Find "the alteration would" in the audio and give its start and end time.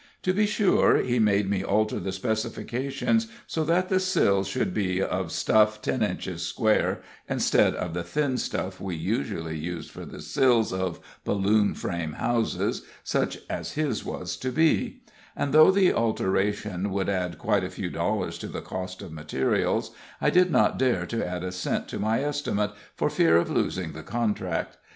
15.69-17.07